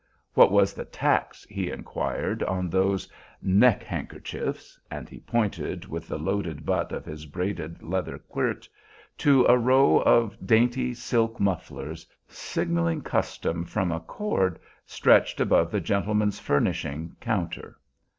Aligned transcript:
What 0.33 0.51
was 0.51 0.73
the 0.73 0.85
tax, 0.85 1.45
he 1.47 1.69
inquired, 1.69 2.41
on 2.41 2.71
those 2.71 3.07
neck 3.39 3.83
handkerchiefs; 3.83 4.79
and 4.89 5.07
he 5.07 5.19
pointed 5.19 5.85
with 5.85 6.07
the 6.07 6.17
loaded 6.17 6.65
butt 6.65 6.91
of 6.91 7.05
his 7.05 7.27
braided 7.27 7.83
leather 7.83 8.17
quirt 8.17 8.67
to 9.19 9.45
a 9.45 9.59
row 9.59 9.99
of 9.99 10.35
dainty 10.43 10.95
silk 10.95 11.39
mufflers, 11.39 12.07
signaling 12.27 13.03
custom 13.03 13.63
from 13.63 13.91
a 13.91 13.99
cord 13.99 14.57
stretched 14.87 15.39
above 15.39 15.69
the 15.69 15.79
gentlemen's 15.79 16.39
furnishing 16.39 17.15
counter. 17.21 17.77